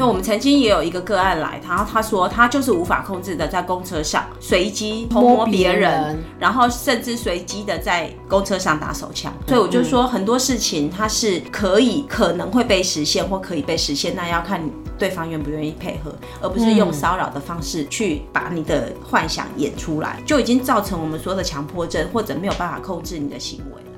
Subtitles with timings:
[0.00, 9.30] 那我们曾经也有一个个案来，然后他说他就是无法控制的在公车上随机偷摸别人，然后甚至随机的在公车上打手枪。
[9.46, 14.62] 所以我就说很多事情它是可以可能会被实现或可以被实现，那要看
[14.98, 16.10] 对方愿不愿意配合，
[16.40, 23.89] 而不是用骚扰的方式去把你的幻想演出来，就已经造成我们说的强迫症或者没有办法控制你的行为。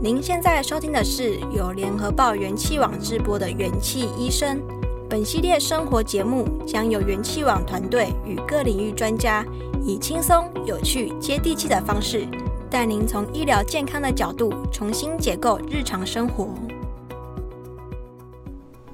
[0.00, 4.62] 您现在收听的是由联合报元气网直播的元气医生。
[5.10, 9.44] 本系列生活节目将由元气网团队与各领域专家，
[9.84, 12.28] 以轻松、有趣、接地气的方式，
[12.70, 16.48] 带您从医疗健康的角度重新解构日常生活。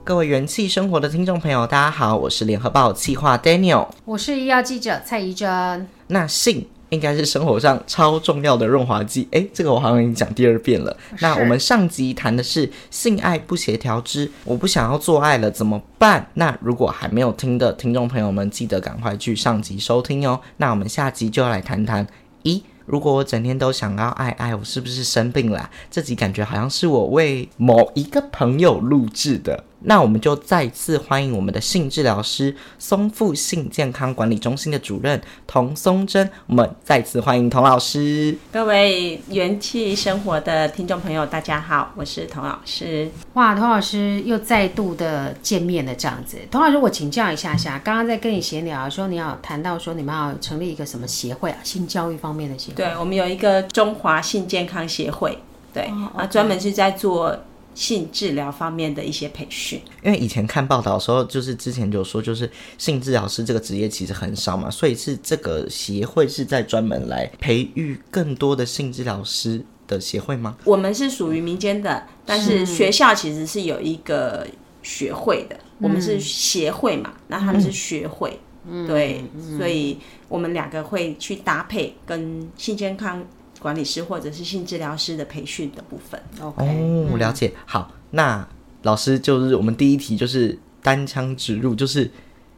[0.02, 5.86] 各位元气生活的听众朋友，大家好，我是联合报企划 Daniel，我是医药记者蔡怡真。
[6.06, 10.96] 那性应该是生活上超重要的润滑剂，诶，这个我好像已经讲第二遍了。
[11.20, 16.26] 那我们上集谈的是性爱不协调之我不想要做爱了怎么办？
[16.34, 20.40] 那如果还没有听的听众朋友们，记得赶快去上集收听哦。
[20.58, 22.06] 那我们下集就要来谈谈，
[22.44, 25.70] 咦，如果我整天都想要爱爱，我是不是生病了啊？
[25.90, 29.64] 这集感觉好像是我为某一个朋友录制的。
[29.86, 36.28] 那我们就再次欢迎我们的性治疗师松富性健康管理中心的主任童松珍。
[36.46, 38.34] 我们再次欢迎童老师。
[38.50, 43.10] 各位元气生活的听众朋友，大家好，我是童老师。
[43.34, 46.38] 哇，童老师又再度的见面了，这样子。
[46.50, 51.58] 童老师，我请教一下下，刚刚在跟你闲聊的时候，你要谈到说你们要成立一个什么协会啊？
[51.62, 52.76] 性教育方面的协会？
[52.76, 55.38] 对，我们有一个中华性健康协会，
[55.74, 57.38] 对，啊、哦，专门是在做。
[57.74, 62.48] 性治疗方面的一些培训，因为以前看报道的时候，就是之前就说，就是
[62.78, 70.56] 性治疗师这个职业其实很少嘛，所以是这个协会是在专门来培育更多的性治疗师的协会吗？
[70.64, 74.46] 我们是属于民间的，但是学校其实是有一个
[74.82, 78.38] 学会的，我们是协会嘛，那他们是学会，
[78.70, 79.24] 嗯、对，
[79.58, 79.98] 所以
[80.28, 83.24] 我们两个会去搭配跟性健康。
[83.64, 86.22] 管理师或者是性治疗师的培训的部分。
[86.38, 86.62] OK，
[87.10, 87.50] 哦，了解。
[87.64, 88.46] 好，那
[88.82, 92.10] 老师就是我们第一题就是单枪直入，就是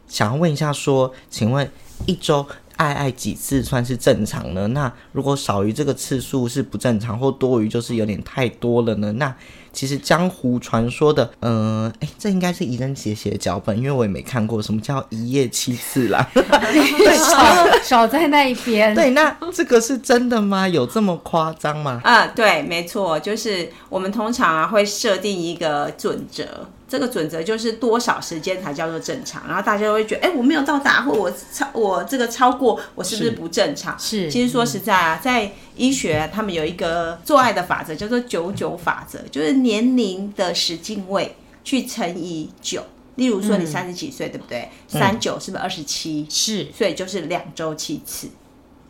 [0.08, 1.70] 想要问一下说，请问
[2.06, 4.66] 一周爱爱几次算是正常呢？
[4.66, 9.12] 那如果少于这个次数是不正常，或多于就是有点太多了呢？
[9.12, 9.32] 那
[9.76, 18.94] 其实江湖传说的，嗯、呃，哎，这应该是怡珍姐写的脚本，因为我也没看过什么叫一夜七次啦， 少少在那一边。
[18.94, 20.66] 对，那这个是真的吗？
[20.66, 22.00] 有这么夸张吗？
[22.02, 26.66] 啊，对，没错，就是我们通常啊会设定一个准则。
[26.88, 33.98] 这个准则就是多少时间才叫做正常，然后大家都会觉得，哎，我没有到达，或我超我这个超过，我是不是不正常？
[33.98, 42.82] 是，是其实说实在啊，在医学他们有一个做爱的法则，叫做九九法则，就是年龄的十进位去乘以九。
[43.16, 44.68] 例如说你三十几岁，嗯、对不对？
[44.88, 46.26] 三九是不是二十七？
[46.28, 48.28] 是，所以就是两周七次。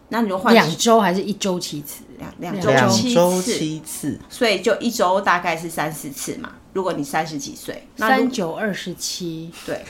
[0.08, 2.02] 那你就换两周还是一周七次？
[2.18, 6.52] 两两周七次，七次，所以就一周大概是三四次嘛。
[6.76, 9.82] 如果你三十几岁，三九二十七，对。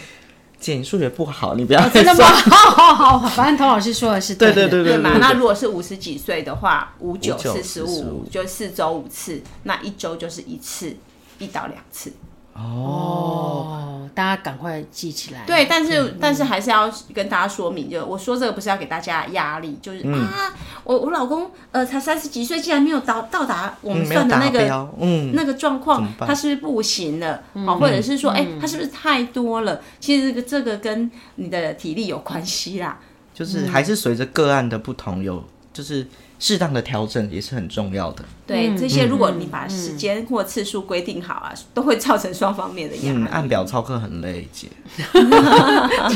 [0.60, 2.24] 姐，你数学不好，你不要、哦、真的吗？
[2.46, 5.18] 好好好，反正童老师说的是对对对对，对嘛。
[5.18, 10.94] 那如果是五十几岁的话，五九四十五，就四周五次，那一周就是一次，
[11.40, 12.12] 一到两次。
[12.56, 15.44] 哦，大家赶快记起来。
[15.46, 20.52] 对，但是、嗯、但是还是要跟大家说明，就我说这个不是要给大家压力，就是、嗯、啊，
[20.84, 27.34] 我我老公呃才三十几岁，竟然没有到到达我们算的那个嗯那个状况，他是不是不行了？
[27.66, 29.80] 好、嗯，或者是说哎、欸，他是不是太多了？
[30.00, 32.98] 其实这个这个跟你的体力有关系啦，
[33.34, 36.06] 就是还是随着个案的不同有就是。
[36.38, 38.24] 适当的调整也是很重要的。
[38.46, 43.18] 对，这些如果你把时间或次数规定好啊，都会造成双方面的压力。
[43.18, 44.68] 嗯，按表操课很累，姐。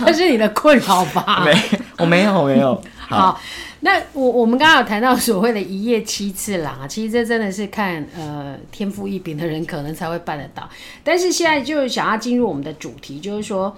[0.04, 1.42] 这是你的困扰吧？
[1.46, 2.80] 没，我没有，没有。
[2.98, 3.40] 好，好，
[3.80, 10.68] 那我我们刚刚有谈到所谓的一夜七次郎啊，其实这真的是看呃天赋异禀的人可能才会办得到。
[11.02, 13.76] 但是现在就想要进入我们的主题，就是说，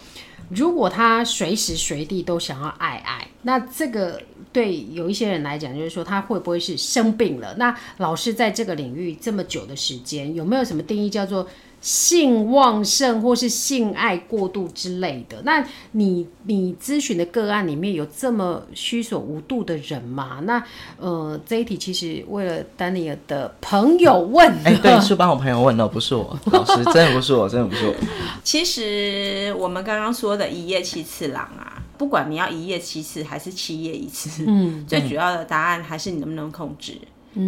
[0.50, 4.20] 如果他随时随地都想要爱爱，那这个。
[4.52, 7.54] 对有一些人来讲，就是说他会不会是生病了？
[7.56, 11.46] 那老师在这个领域这么久的时间，有没有什么定义叫做？
[11.82, 20.38] 性旺盛或是性爱过度之类的，那你你咨询的个案里面有这么虚所无度的人吗？
[20.44, 20.62] 那
[21.00, 27.94] 呃，这一题其实为了丹尼尔的朋友问，哎、欸，对，是帮我朋友问的，不是我老师，真的不是我，真的不是我。
[28.44, 36.98] 其实我们刚刚说的一夜七次郎啊，不管你要一夜七次还是七夜一次，嗯， 最主要的答案还是你能不能控制。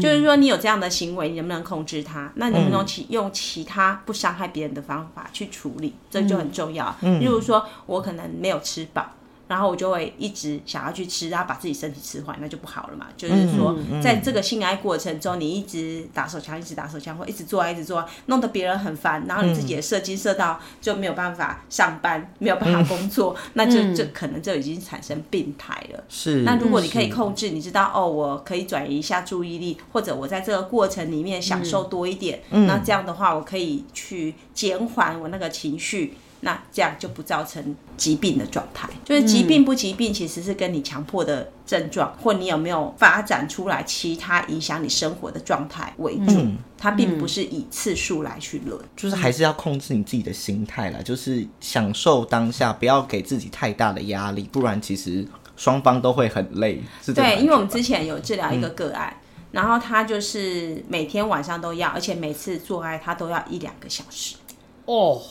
[0.00, 2.32] 就是说，你有这样的行为，你能不能控制它？
[2.36, 5.94] 那你能不能其用其他不伤害别人的方法去处理？
[6.08, 6.96] 这就很重要。
[7.02, 9.06] 嗯，例如说，我可能没有吃饱。
[9.46, 13.06] 然后我就会一直想要去吃，然后把自己身体吃坏，那就不好了嘛。
[13.16, 26.02] 就是说，在这个性爱过程中，你一直打手枪，一直打手枪，或一直做爱，一直做爱，弄得别人很烦，然后你自己也射精射到就没有办法上班，没有办法工作，那就这可能就已经产生病态了。
[26.08, 26.42] 是。
[26.42, 36.14] 那如果你可以控制，你知道哦，我可以转移一下注意力，或者我在这个过程里面享受多一点，那这样的话，我可以去减缓我那个情绪。
[36.44, 55.26] 那这样就不造成疾病的状态，就是疾病不疾病，其实是跟你强迫的症状，或你有没有发展出来其他影响你生活的状态为主，嗯、它并不是以次数来去论，就是还是要控制你自己的心态啦，就是享受当下，不要给自己太大的压力，不然其实
[55.56, 56.82] 双方都会很累。
[57.02, 64.36] 是对，因为我们之前有治疗一个个案，嗯、然后他就是每天晚上都要，而且每次做爱他都要一两个小时。
[64.84, 65.22] 哦。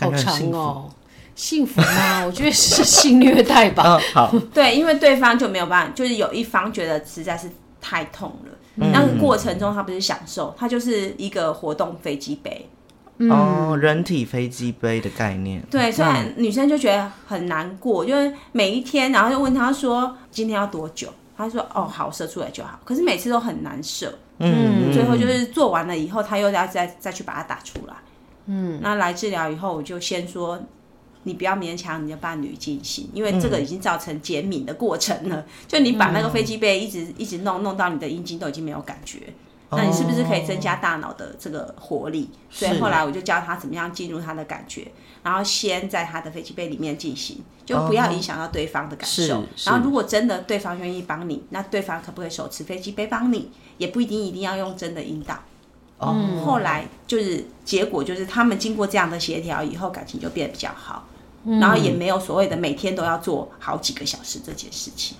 [0.00, 0.90] 好长哦，
[1.34, 2.24] 幸福吗？
[2.26, 3.82] 我觉得是性虐待吧。
[3.86, 4.34] 嗯，好。
[4.54, 7.50] 对，因为对方就没有办法，就是有一方觉得实在是
[7.80, 8.50] 太痛了。
[8.76, 12.68] 嗯、那个过程中，他不是享受，他就是一个活动飞机杯。
[13.22, 15.62] 嗯、哦，人体飞机杯的概念。
[15.70, 24.18] 对，虽然女生就觉得很难过，就是每一天，然后就问他说：“今天要多久？”他说：“哦，好，射出来就好。”可是每次都很难射。
[24.38, 27.94] 嗯，最后就是做完了以后，他又要再再去把它打出来。
[28.52, 30.60] 嗯，那来治疗以后，我就先说，
[31.22, 35.36] 你不要勉强你的伴侣进行，因为这个已经造成减敏的过程了。
[35.36, 39.20] 嗯、就你把那个飞机杯一直一直弄弄到你的阴茎都已经没有感觉，
[39.68, 42.28] 哦、那你是不是可以增加大脑的这个活力？
[42.50, 44.88] 所以后来我就教他怎么样进入他的感觉，
[45.22, 49.44] 然后先在他的飞机杯里面进行，就不要影响到对方的感受。
[49.64, 53.52] 然后如果真的对方愿意帮你，那对方可不可以手持飞机杯帮你？
[53.78, 55.22] 也不一定一定要用真的阴
[56.00, 56.14] 道。
[56.16, 61.06] 嗯，后来就是结果就是他们经过这样的协调以后，感情就变得比较好，
[61.44, 65.16] 嗯、然后也没有所谓的每天都要做好几个小时这件事情。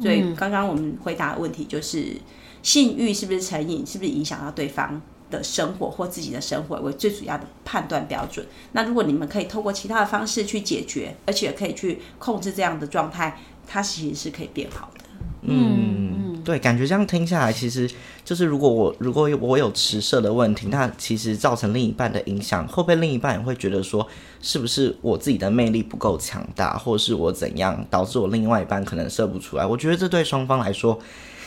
[0.00, 2.16] 所以刚刚我们回答的问题就是，
[2.62, 8.46] 性欲是不是成瘾，是不是影响到对方的生活或自己的生活为最主要的判断标准。
[8.72, 15.04] 那如果你们可以透过其他的方式去解决，而且可以去控制这样的状态，它其实是可以变好的。
[15.42, 15.99] 嗯，
[16.44, 17.90] 对，感觉这样听下来，其实
[18.24, 24.06] 就是如果我如果我有迟射的问题，那其实造成另一半的影响，会不会另一半也会觉得说，
[24.40, 29.64] 是不是我自己的魅力不够强大，或是我怎样导致我另外一半可能射不出来？
[29.64, 30.98] 我觉得这对双方来说，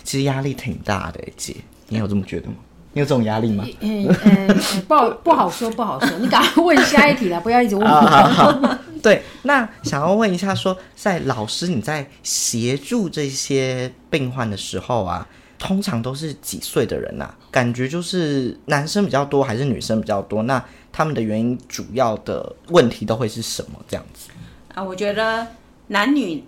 [0.03, 1.21] 其实压力挺大的。
[1.35, 1.55] 姐，
[1.89, 2.55] 你有这么觉得吗？
[2.93, 3.65] 你有这种压力吗？
[3.81, 4.47] 嗯嗯，
[4.87, 6.09] 不好不好说，不好说。
[6.19, 8.79] 你赶快问下一题了，不要一直问我。
[9.01, 15.27] 对，那想要问一下说，说在老师你在协助这些病患的时候啊，
[15.59, 17.33] 通常都是几岁的人啊？
[17.51, 20.43] 感觉就是男生比较多还是女生比较多？
[20.43, 23.79] 那他们的原因主要的问题都会是什么？
[23.87, 24.29] 这样子
[24.73, 25.47] 啊，我觉得
[25.87, 26.43] 男女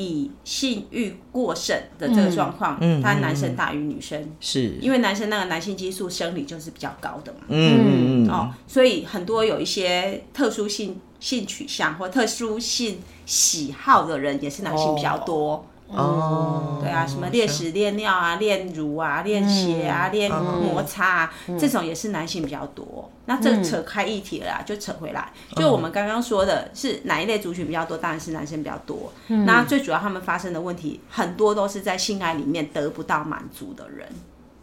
[0.00, 11.00] 以性欲过剩的这个状况，嗯，他男生大于女生，是因为男生那个男性激素生理就是比较高的嘛，嗯嗯哦，所以很多有一些特殊性。
[11.20, 15.54] 性取向或特殊性喜好的人也是男性比较多。
[15.54, 23.10] 哦，对啊，什么练屎练尿啊、练乳啊、练血啊、练摩擦啊，这种也是男性比较多。
[23.24, 27.96] 那这扯开议题了啦，就扯回来，就我们刚刚说的是哪一类族群比较多？
[27.96, 29.12] 当然是男生比较多。
[29.46, 34.06] 那最主要他们发生的问题很多都是在性爱里面得不到满足的人。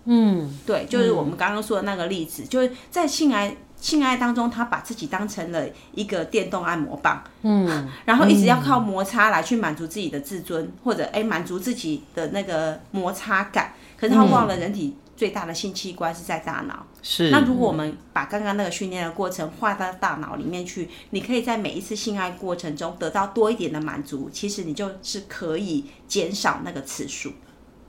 [0.05, 3.55] 嗯，对，就是我们刚刚说的那个例子，就是在性爱。
[3.77, 13.73] 性爱当中，他把自己当成了一个电动按摩棒，嗯， 然后一直要靠摩擦来去满足自己的自尊，嗯、或者哎满足自己的那个摩擦感。
[13.95, 16.83] 可是他忘了人体最大的性器官是在大脑。
[17.03, 17.29] 是。
[17.29, 27.33] 那如果我们把刚刚那个训练的过程画到大脑里面去，你可以在每一次性爱过程中得到多一点的满足，其实你就是可以减少那个次数。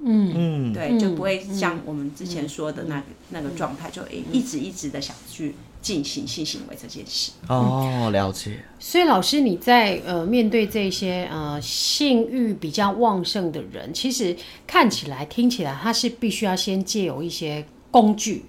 [0.04, 7.32] 嗯嗯，对，就不会像我们之前说的那个、那个状态，就一直一直的想去进行性行为这件事。
[7.48, 8.60] 哦，了解。
[8.78, 14.36] 所以老师你在呃面对这些呃性欲比较旺盛的人，其实
[14.66, 18.44] 看起来听起来他是必须要先借由一些工具，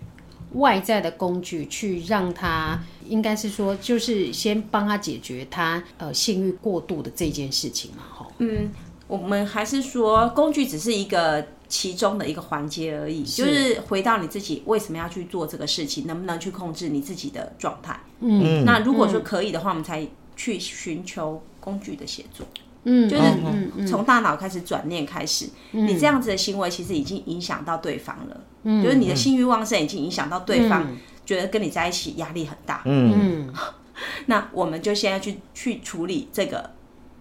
[0.53, 8.27] 外在的工具去让他，应该是说就是先帮他解决他呃性欲过度的这件事情嘛，哈。
[8.39, 8.69] 嗯。
[9.07, 17.97] 我们还是说，工具只是一个其中的一个环节而已，是就是回到你自己为什么要去做这个事情，能不能去控制你自己的状态？
[18.19, 22.45] 嗯，那如果说可以的话，我们才去寻求工具的协作。
[22.83, 28.41] 嗯，就是从大脑开始转念开始，嗯、你这样子的行为其实已经影响到对方了。
[28.63, 32.81] 嗯，就是你的性欲旺盛已经影响到对方，嗯、觉得跟你在一起压力很大。
[32.85, 33.49] 嗯，
[34.27, 36.71] 那我们就现在去去处理这个。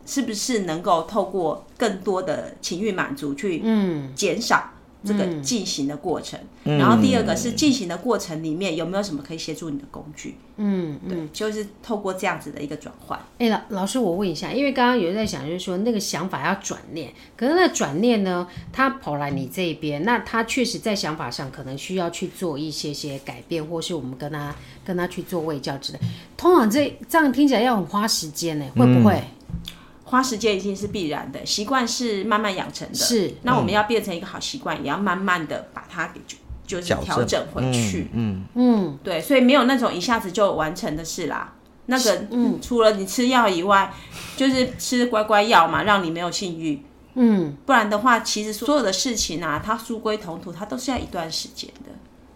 [0.07, 3.63] 是不是能够透过更多的情欲满足去
[4.15, 4.71] 减少
[5.05, 6.41] 这个进行的过程？
[6.65, 10.37] 嗯、然后第二个是进行的过程里面有没有什么可以协助你的工具？
[10.57, 13.17] 嗯，对，就是透过这样子的一个转换。
[13.39, 24.53] 哎、欸，老老师，我问一下，因为刚刚有人在想，就是说那个想法要转念，可是那转念呢，他跑来你这边，那他确实在想法上可能需要去做一些些改变，或是我们跟他
[24.85, 26.01] 跟他去做卫教之类。
[26.37, 29.15] 通常这这样听起来要很花时间呢，会不会？
[29.15, 29.36] 嗯
[30.09, 32.95] 花时间一定是必然的，习惯是慢慢养成的。
[32.95, 38.09] 是，那我们要变成一个好习惯，嗯、也要慢慢的把它给就就是调整回去。
[38.13, 41.55] 嗯嗯，对，所以没有那种一下子就完成的事啦。
[41.87, 43.93] 那个，嗯，除了你吃药以外，
[44.37, 46.81] 就是吃乖乖药嘛，让你没有性欲。
[47.15, 51.91] 嗯，不然的话，其实所有的事情啊，它殊归同途，它都是要一段时间的。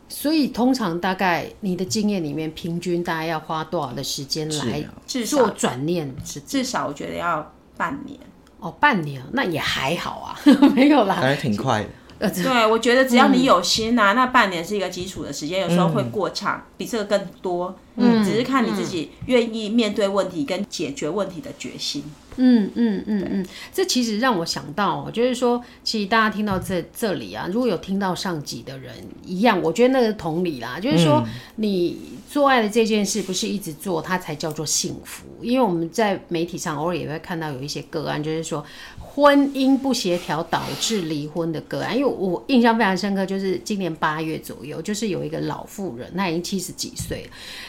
[0.08, 4.84] 所以通常大概你的经验里面，平均大概要花多少的时间来
[5.24, 6.12] 做转念？
[6.24, 7.52] 至少，至少我觉得要。
[7.80, 8.20] 半年
[8.58, 10.38] 哦，半年那也还好啊，
[10.76, 11.88] 没有啦，还是挺快的。
[12.18, 17.74] 呃，对，我觉得只要你有心啊，嗯、那半年是一个基础的时间，有时候会过长，嗯、比这个更多。
[17.96, 22.04] 嗯，只是看你自己愿意面对问题跟解决问题的决心。
[22.42, 28.94] 嗯嗯嗯嗯，这其实让我想到，就是说，其实大家听到这这里啊，如果有听到上集的人
[29.26, 31.22] 一样，我觉得那个同理啦，就是说，
[31.56, 31.98] 你
[32.30, 35.26] 做爱的这件事不是一直做，它才叫做幸福。
[35.42, 38.64] 因为我们在媒体上偶尔也会看到有一些个案，就是说
[38.98, 41.94] 婚姻不协调导致离婚的个案。
[41.94, 47.28] 因为我印象非常深刻，就是今年八月左右，就是有一个老妇人，她已经七十几岁，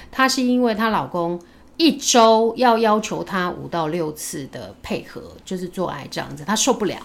[0.10, 1.38] 她是因为她老公。
[1.82, 6.96] 一周要要求他五到六次的配合，就是做爱这样子，他受不了，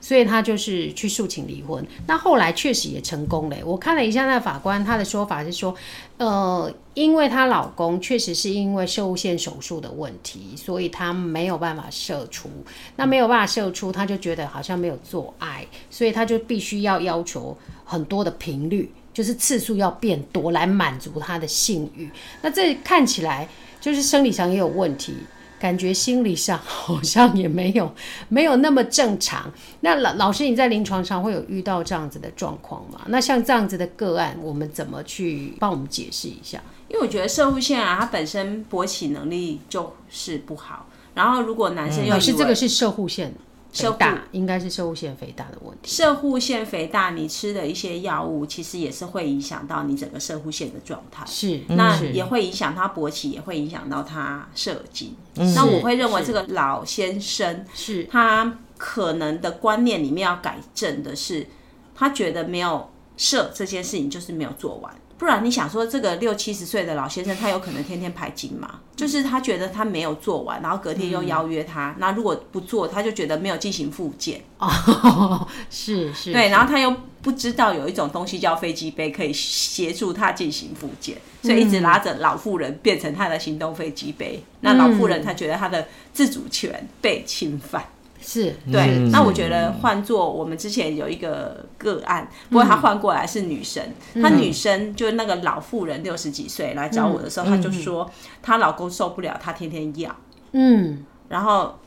[0.00, 1.86] 所以他就是去诉请离婚。
[2.08, 3.56] 那后来确实也成功了。
[3.64, 5.72] 我看了一下那法官，他的说法是说，
[6.16, 12.50] 呃，因为她老公确实是因为摄护腺手术的问题，所以他没有办法射出。
[12.96, 22.10] 那没有办法射出，他就觉得好像没有做爱，所以他就必须要要求很多的频率，就是次数要变多来满足他的性欲。
[22.42, 23.48] 那这看起来。
[23.84, 25.14] 就是生理上也有问题，
[25.60, 27.94] 感觉心理上好像也没有
[28.30, 29.52] 没有那么正常。
[29.80, 33.02] 那老老师，你在临床上会有遇到这样子的状况吗？
[33.08, 36.62] 那像这样子的个案，我们怎么去帮我们解释一下？
[36.88, 40.86] 因为我觉得射护线啊，它本身勃起能力就是不好。
[41.12, 43.34] 然后如果男生又、嗯、是这个是射护腺。
[43.74, 45.90] 肥大应该是射护腺肥大的问题。
[45.90, 51.24] 射护腺肥大，你吃的一些药物，其实也是会影响到你整个射护腺的状态。
[51.26, 55.16] 是，那也会影响他勃起，也会影响到他射精。
[55.34, 61.46] 那我会认为这个老先生是他可能的观念里面要改正的是，
[61.94, 64.94] 他觉得没有射这件事情就是没有做完。
[65.16, 68.80] 不然你想说这个六七十岁的老先生，他有可能天天排精吗？
[68.96, 74.42] 就是他觉得他没有做完，然后隔天又邀约他，那、嗯、如果不做，他就觉得没有进行复健。
[74.58, 84.42] 哦， 是是，对，然后他又不知道有一种东西叫飞机杯，可以协助他进行复健，所以一直拉着老妇人变成他的行动飞机杯。
[84.42, 87.84] 嗯、那老妇人她觉得她的自主权被侵犯。
[88.26, 88.56] 是。
[88.72, 93.82] 对，嗯、那我觉得换做我们之前有一个个案，嗯、不过她换过来是女生，
[94.14, 98.10] 嗯、她女生就那个老妇人六十几岁来找我的时候，嗯、她就说
[98.42, 100.16] 她老公受不了她天天要，
[100.52, 101.78] 嗯，然后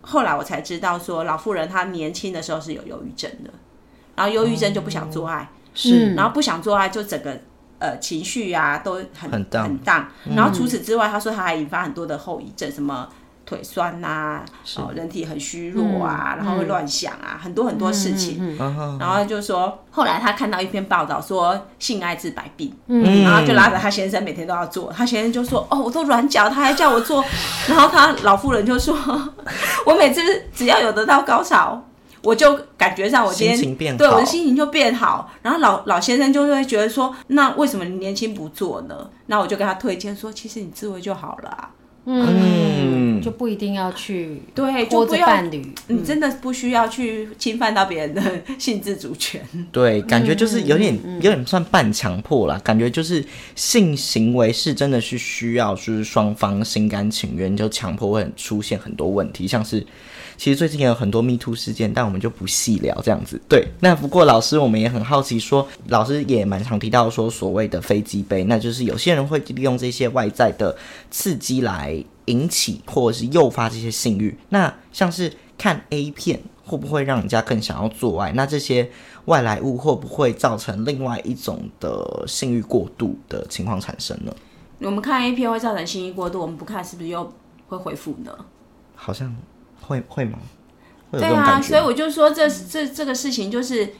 [0.00, 3.50] 后来我才知道说老妇人她年轻的时候是有忧郁症的，
[4.16, 7.38] 然后忧郁症就不想做爱，是、嗯，然后不想做爱就整个
[7.78, 13.08] 呃情绪啊都很很荡，很荡，然后除此之外，她说她还引发很多的后遗症，什么。
[13.46, 14.44] 腿酸呐、啊，
[14.76, 18.38] 哦，人体很虚弱啊，嗯、然后会乱想啊，嗯、很多很多事情。
[18.40, 24.92] 嗯嗯、然后就说，后来他看到一篇报道说性爱治百病，嗯、然后就拉着他先生每天都要做。
[24.92, 27.24] 他先生就说：“哦，我都软脚，他还叫我做。
[27.68, 28.96] ”然后他老妇人就说
[29.86, 30.22] ：“我每次
[30.54, 31.84] 只要有得到高潮，
[32.22, 35.30] 我就感觉上我今天心情变对我的心情就变好。
[35.42, 39.10] 然后老老先生就会觉得说，那为什么你年轻不做呢？
[39.26, 41.70] 那我就跟他推荐说，其实你自慰就好了啊。
[42.06, 48.22] 嗯，就不一定要去对，就拖着不要伴侣，你真的不需要去侵犯到别人的
[48.58, 49.40] 性自主权。
[49.72, 52.60] 对，感觉就是有点、嗯有点算半强迫啦。
[52.62, 59.86] 感觉就是性行为是真的是需要，就是双方心甘情愿，就强迫会出现很多问题，像是。
[60.36, 63.40] 其实最近也有很多 Me Too 事件，但我们就不细聊这样子。
[63.48, 70.76] 对，那不过老师我们也很好奇说，说老师也蛮常提到说所谓的飞机杯，那就是有些人会利用这些外在的
[71.10, 74.36] 刺激来引起或者是诱发这些性欲。
[74.48, 78.32] 那像是看 A 片会不会让人家更想要做爱？
[78.32, 78.90] 那这些
[79.26, 84.34] 外来物会不会造成另外一种的性欲过度的情况产生呢？
[84.80, 87.32] 我们看 A 片会造成性欲过度，我们不看是不是又
[87.68, 88.36] 会恢复呢？
[88.94, 89.34] 好像。
[89.86, 90.38] 会会吗？
[91.10, 93.94] 会对啊，所以我就说这这这个事情就是，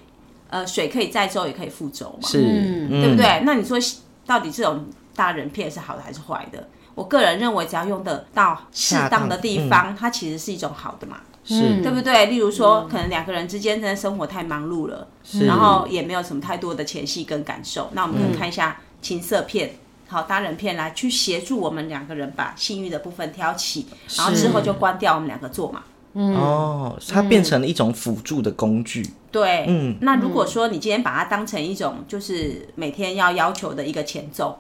[0.49, 3.43] 呃，水可以载舟，也可以覆舟嘛，是，嗯、对不对？
[3.45, 3.79] 那你说
[4.27, 6.69] 到底这种大人片是好的还是坏的？
[6.95, 12.27] 我个人认为，只要用得到适当的地方，嗯、它其实是一种好的嘛，是，对不对？
[12.27, 19.75] 例如说，可能两个人之间真的生活太忙碌了，是然后也没有什么太多的前戏跟感受，那我们可以看一下情色片。
[20.05, 25.83] 嗯好，搭人片来去协助我们两个人把性欲的部分挑起，然后之后就关掉，我们两个做嘛。
[26.13, 29.05] 嗯，哦，它变成了一种辅助的工具。
[29.33, 29.97] 对，嗯。
[30.01, 34.57] 那如果说你今天把它当成一种就是每天要要求的一个前奏，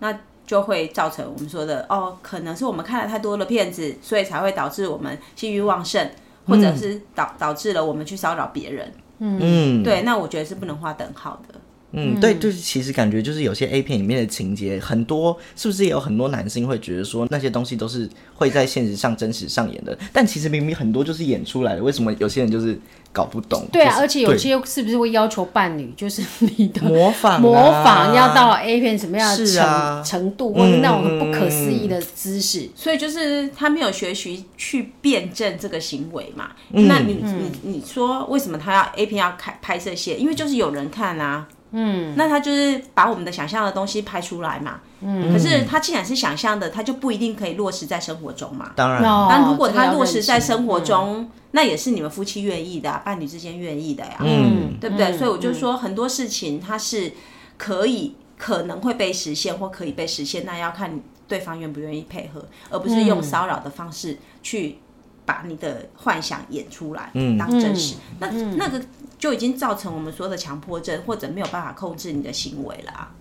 [0.00, 6.10] 那就会造成我们说的哦，可能是我们看了太多的片子，所以才会导致我们性欲旺盛，
[6.46, 8.92] 或者是导导致了我们去骚扰别人。
[9.20, 11.58] 嗯，对，那我觉得是不能划等号的。
[11.92, 19.98] 嗯，对，就是其实感觉就是有些 A 片里面的情节很多，是不是也有很多男性会觉得说那些东西都是会在现实上真实上演的？
[20.12, 22.78] 但其实明明很多就是演出来的，为什么有些人就是
[23.10, 23.66] 搞不懂？
[23.72, 26.22] 对啊，就是、而且有些是不是会要求伴侣就是
[26.58, 32.70] 你的模仿、啊、模仿要到 A 片什么样的程、啊、程度，或者那种不可思议的姿势、嗯？
[32.74, 36.50] 所以就是他没有学习去辩证这个行为嘛？
[36.72, 40.20] 嗯、那你你你说为什么他要 A 片要开拍摄线？
[40.20, 41.48] 因为就是有人看啊。
[41.70, 44.80] 嗯，那他就是把我们的想象的东西拍出来嘛。
[45.00, 48.72] 嗯，可是他既然是想象的，他就不一定可以落实在生活中嘛。
[48.74, 54.16] 当然，但如果他落实在生活中，嗯、那也是你们夫妻愿意的、啊，伴侣之间愿意的呀。
[54.20, 55.06] 嗯，对不对？
[55.06, 57.12] 嗯、所以我就说很多事情它是
[57.56, 64.78] 可以可能会被实现或可以被实现，那要看对方愿不愿意配合，而不是用骚扰的方式去
[65.26, 67.96] 把你的幻想演出来，嗯，当真实。
[68.18, 68.82] 那那个。
[69.18, 73.14] 就已经造成我们说的强迫症，或者没有办法控制你的行为了啊。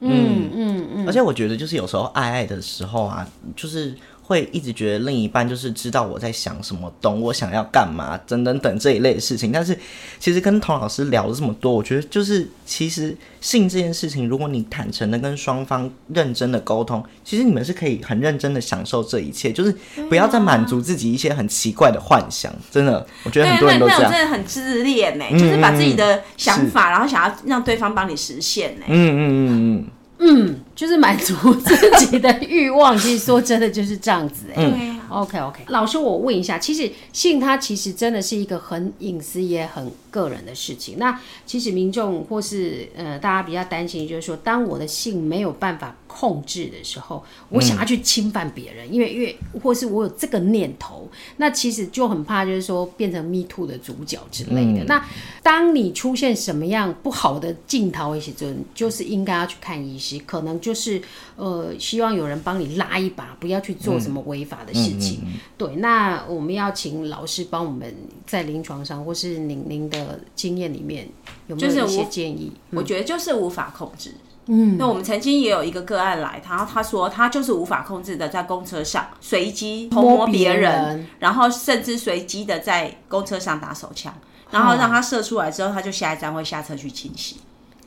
[0.00, 1.06] 嗯嗯嗯。
[1.06, 3.94] 而且我觉得，就是有时候爱爱的时候啊，就是。
[4.32, 9.52] 会一直觉得另一半就是知道我在想什么，懂我想要干嘛，等等等这一类的事情。
[9.52, 9.78] 但是
[10.18, 19.74] 其实跟童老师聊了这么多，我觉得就是其实性这件事情，如果你坦诚的跟双方认真的沟通，其实你们是可以很认真的享受这一切，就是
[20.08, 22.50] 不要再满足自己一些很奇怪的幻想。
[22.70, 24.10] 真的，我觉得很多人都这样。
[24.10, 28.86] 真的很自恋呢，就是把自己的想法，然后想要让对方帮你实现呢。
[28.88, 29.86] 嗯嗯嗯嗯。
[30.24, 32.96] 嗯，就是满足自己的欲望。
[32.96, 34.70] 其实说真的就是这样子哎、欸。
[34.70, 40.98] 对、嗯、OK OK，老师，我问一下，其实性它其实真的是一个很隐私也很个人的事情。
[40.98, 54.84] 那其实民众或是呃大家比较担心，就是说，当我的性没有办法控制的时候，我想要去侵犯别人，嗯、因为因为或是我有这个念头，那其实就很怕，就是说变成 Me Too 的主角之类的。
[54.84, 55.04] 嗯、那
[55.42, 60.18] 当你出现什么样不好的镜头，一些就就是应该要去看医师。
[60.26, 61.00] 可能就是
[61.36, 65.22] 呃，希望有人帮你拉一把，不要去做什么违法的事情。
[65.56, 67.94] 对，那我们要请老师帮我们
[68.26, 70.01] 在临床上，或是您您的
[70.34, 71.08] 经验里面
[71.46, 72.52] 有没有一些建议？
[72.70, 74.14] 我，觉得就是无法控制。
[74.46, 84.12] 嗯，那我们曾经也有一个个案来，他他说他就是无法控制的，在公车上随机偷摸别人，人然后甚至随机的在公车上打手枪，
[84.50, 87.36] 然后让他射出来之后，他就下一站会下车去清洗。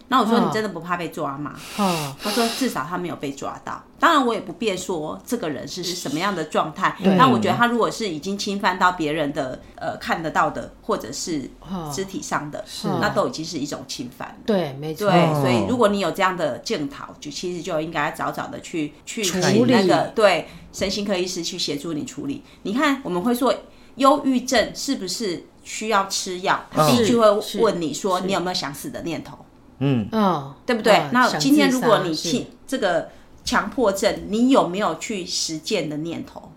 [0.08, 1.54] 那我说，你真的不怕被抓吗？
[1.78, 3.84] 哦、他说至少他没有被抓到。
[4.00, 6.96] 当然我也不便说这个人是什么样的状态。
[7.04, 11.50] 但对我觉得他如果是已经侵犯到别人的呃看得到的或者是
[11.91, 14.38] 肢体上的，哦、那都已经是一种侵犯。
[14.46, 15.10] 对，没错。
[15.10, 22.44] 对，所以如果你有这样的镜头，就其实就应该早早的去去处理那个对身心科医师去协助你处理。
[22.62, 23.54] 你看我们会说
[23.96, 26.63] 忧郁症是不是需要吃药？
[26.70, 27.28] 他第一句会
[27.60, 29.38] 问你说你有没有想死的念头？
[29.80, 30.94] 嗯，哦，对不对？
[30.94, 33.10] 哦、那今天如果你去这个
[33.44, 36.52] 强迫症，你有没有去实践的念头？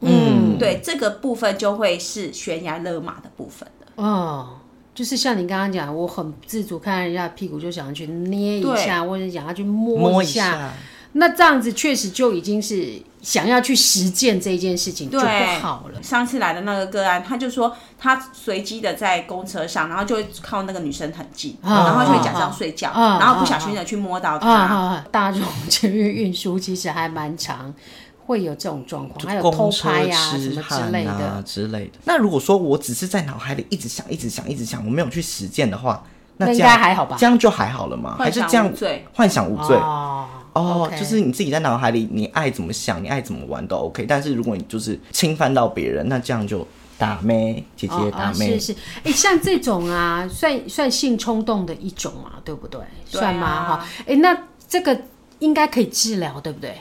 [0.00, 4.02] 嗯，对，这个部分就会是悬崖勒马的部分的。
[4.02, 4.58] 哦，
[4.94, 10.12] 就是像你刚刚讲，我很自主，看人家屁股就想要去捏一下，或者想要去摸一下。
[10.12, 10.72] 摸一下
[11.18, 15.26] 那这样子确实就已经是想要去实践这件事情就不
[15.60, 16.00] 好了。
[16.00, 25.04] 上次来的那个个案，他就说他随机的在公车上，然后就会靠那个女生很近，哦、然后就会假装睡觉，哦、然后不小心的去摸到她。
[25.10, 27.74] 大众捷运运输其实还蛮常
[28.26, 31.98] 会有这种状况，还有偷拍呀、啊、什么之类的之类的。
[32.04, 36.00] 那如果说我只是在脑海里一直想、一直想、一直想，我没有去实践的话，
[36.36, 37.16] 那应该还好吧？
[37.18, 38.14] 这样就还好了吗？
[38.20, 38.72] 还是这样
[39.12, 39.76] 幻想无罪？
[39.78, 40.28] 哦
[40.62, 44.04] 哦.就是你自己在脑海里，你爱怎么想，你爱怎么玩都 OK。
[44.06, 46.66] 但是如果你就是侵犯到别人，那这样就
[46.98, 48.58] 打咩，姐姐打咩。
[48.58, 48.72] 是是，
[49.04, 52.80] 哎、欸，像这种啊，算算性冲动的一种嘛，对不对？
[53.04, 53.76] 算吗？
[53.76, 54.36] 哈，哎，那
[54.68, 54.98] 这个
[55.40, 56.74] 应该可以治疗，对不对？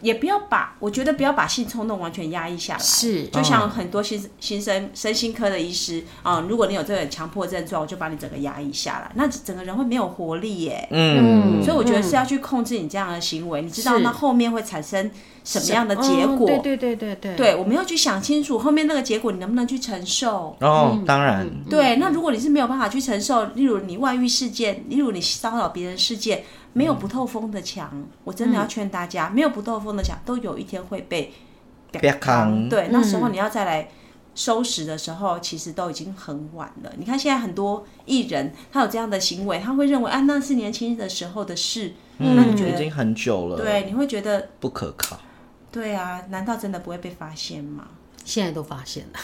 [0.00, 2.80] 也不要把，我觉得不要把性冲动完全压抑下来。
[2.80, 10.88] 是，就像很多新新生身心科的医师啊、嗯，如果你有这个强迫症状，我就把你整个压抑下来，那整个人会没有活力耶。
[10.90, 15.10] 嗯，所以我觉得是要去控制你这样的行为，嗯、你知道那后面会产生
[15.44, 16.46] 什么样的结果？
[16.46, 17.36] 哦、对对对对对。
[17.36, 20.56] 对，我们要去想清楚后面那个结果，你能不能去承受？
[20.60, 21.48] 哦，当然。
[21.68, 26.42] 对，那如果你是没有办法去承受，例如你外遇事件，例如你骚扰别人事件。
[26.72, 31.32] 没有不透风的墙，嗯、我真的要劝大家，嗯、没有不透风的墙，都有一天会被
[31.92, 32.68] 别扛。
[32.68, 33.88] 对，那时候你要再来
[34.34, 36.92] 收拾的时候，嗯、其实都已经很晚了。
[36.96, 41.94] 你看现在很多艺人，他有这样的行为，他会认为啊，那是年轻的时候的事。
[42.18, 43.56] 嗯，那你觉得已经很久了。
[43.56, 45.18] 对，你会觉得不可靠。
[45.72, 47.88] 对啊，难道真的不会被发现吗？
[48.22, 49.18] 现在都发现了，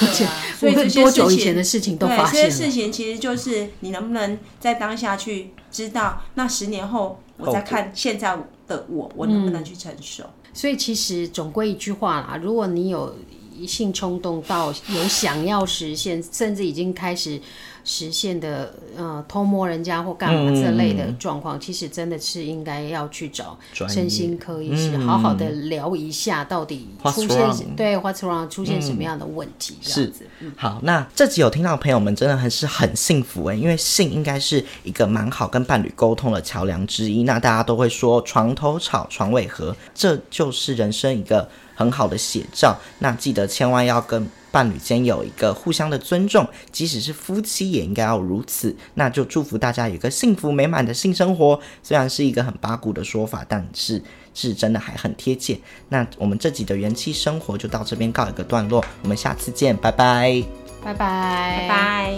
[0.00, 2.30] 对啊， 所以这些多久以前的事情都发现了。
[2.32, 10.22] 这些事情其实就是你能不能在当下去知道，那十年后我再看现在的我，我能不能去承受？
[10.24, 13.16] 嗯，所以其实总归一句话啦，如果你有
[13.66, 17.40] 性冲动到有想要实现，甚至已经开始。
[17.84, 27.74] 实现的呃偷摸人家或干嘛这类的状况，嗯、其实真的是应该要去找身心科医师，好好的聊一下，到底出现?
[27.76, 29.74] 对 what's wrong 出现什么样的问题？
[29.74, 30.26] 嗯、这样子。
[30.40, 37.24] 是好，那这集有听到的朋友们真的还是很幸福哎，因为性应该是一个蛮好跟伴侣沟通的桥梁之一。
[37.24, 42.78] 那大家都会说床头吵，床尾和，这就是人生一个很好的写照。
[43.00, 44.26] 那记得千万要跟。
[44.52, 48.76] 伴侣间有一个互相的尊重，即使是夫妻也应该要如此。
[48.94, 51.58] 那就祝福大家有一个幸福美满的性生活。
[51.82, 54.00] 虽然是一个很八股的说法，但是
[54.34, 55.58] 是真的还很贴切。
[55.88, 60.44] 那我们这集的元气生活就到这边告一个段落，我们下次见，拜拜，
[60.84, 62.14] 拜拜，拜拜。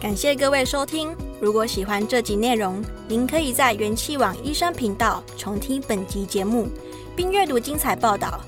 [0.00, 1.16] 感谢各位收听。
[1.40, 6.68] 如果喜欢这集内容，您可以在元气网医生频道重听本集节目，
[7.16, 8.40] 并阅读精彩报道。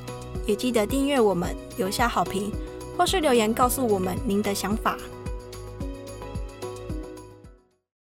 [0.47, 2.51] 也记得订阅我们，留下好评，
[2.97, 4.97] 或是留言告诉我们您的想法。